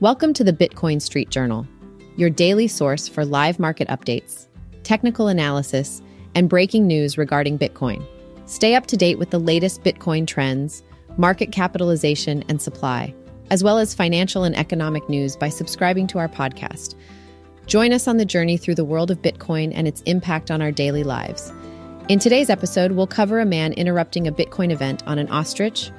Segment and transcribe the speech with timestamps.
[0.00, 1.66] Welcome to the Bitcoin Street Journal,
[2.16, 4.46] your daily source for live market updates,
[4.84, 6.00] technical analysis,
[6.36, 8.06] and breaking news regarding Bitcoin.
[8.46, 10.84] Stay up to date with the latest Bitcoin trends,
[11.16, 13.12] market capitalization, and supply,
[13.50, 16.94] as well as financial and economic news by subscribing to our podcast.
[17.66, 20.70] Join us on the journey through the world of Bitcoin and its impact on our
[20.70, 21.52] daily lives.
[22.08, 25.90] In today's episode, we'll cover a man interrupting a Bitcoin event on an ostrich,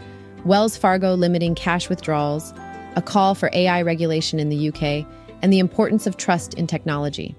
[0.45, 2.53] Wells Fargo limiting cash withdrawals,
[2.95, 5.05] a call for AI regulation in the UK,
[5.41, 7.35] and the importance of trust in technology.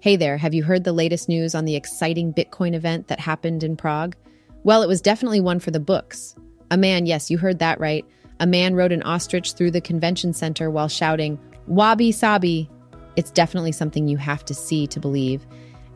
[0.00, 3.64] Hey there, have you heard the latest news on the exciting Bitcoin event that happened
[3.64, 4.14] in Prague?
[4.62, 6.36] Well, it was definitely one for the books.
[6.70, 8.04] A man, yes, you heard that right.
[8.38, 12.70] A man rode an ostrich through the convention center while shouting, Wabi Sabi.
[13.16, 15.44] It's definitely something you have to see to believe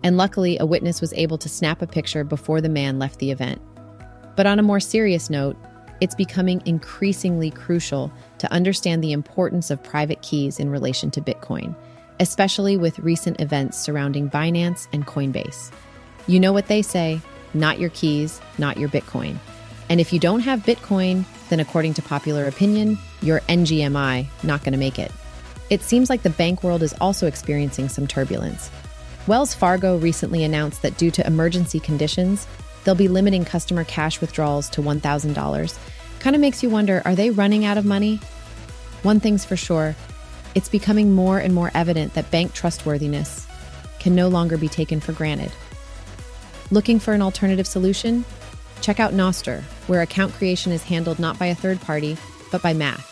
[0.03, 3.31] and luckily, a witness was able to snap a picture before the man left the
[3.31, 3.61] event.
[4.37, 5.57] But on a more serious note,
[6.01, 11.75] it's becoming increasingly crucial to understand the importance of private keys in relation to Bitcoin,
[12.21, 15.71] especially with recent events surrounding Binance and Coinbase.
[16.27, 17.21] You know what they say
[17.53, 19.37] not your keys, not your Bitcoin.
[19.89, 24.73] And if you don't have Bitcoin, then according to popular opinion, your NGMI not going
[24.73, 25.11] to make it.
[25.69, 28.71] It seems like the bank world is also experiencing some turbulence.
[29.27, 32.47] Wells Fargo recently announced that due to emergency conditions,
[32.85, 35.79] they'll be limiting customer cash withdrawals to $1,000.
[36.21, 38.17] Kind of makes you wonder are they running out of money?
[39.03, 39.95] One thing's for sure
[40.55, 43.47] it's becoming more and more evident that bank trustworthiness
[44.01, 45.53] can no longer be taken for granted.
[46.73, 48.25] Looking for an alternative solution?
[48.81, 52.17] Check out Nostr, where account creation is handled not by a third party,
[52.51, 53.07] but by math.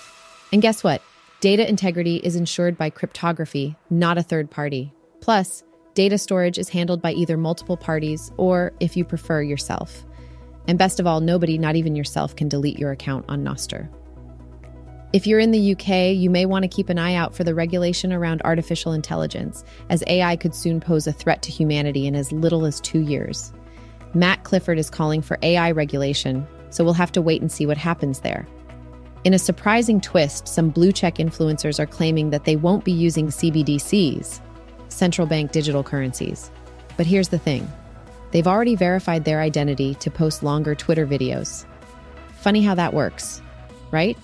[0.52, 1.02] And guess what?
[1.40, 4.92] Data integrity is ensured by cryptography, not a third party.
[5.20, 5.62] Plus,
[5.98, 10.06] Data storage is handled by either multiple parties or, if you prefer, yourself.
[10.68, 13.88] And best of all, nobody, not even yourself, can delete your account on Nostr.
[15.12, 17.52] If you're in the UK, you may want to keep an eye out for the
[17.52, 22.30] regulation around artificial intelligence, as AI could soon pose a threat to humanity in as
[22.30, 23.52] little as two years.
[24.14, 27.76] Matt Clifford is calling for AI regulation, so we'll have to wait and see what
[27.76, 28.46] happens there.
[29.24, 33.30] In a surprising twist, some blue check influencers are claiming that they won't be using
[33.30, 34.40] CBDCs,
[34.98, 36.50] central bank digital currencies.
[36.96, 37.70] But here's the thing
[38.32, 41.64] they've already verified their identity to post longer Twitter videos.
[42.40, 43.40] Funny how that works,
[43.90, 44.18] right?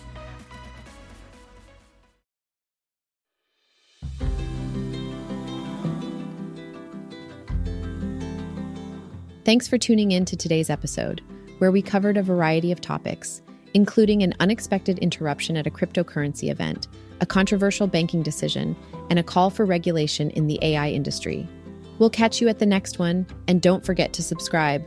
[9.44, 11.20] Thanks for tuning in to today's episode,
[11.58, 13.42] where we covered a variety of topics,
[13.74, 16.88] including an unexpected interruption at a cryptocurrency event,
[17.20, 18.74] a controversial banking decision,
[19.10, 21.48] and a call for regulation in the AI industry.
[21.98, 24.84] We'll catch you at the next one, and don't forget to subscribe.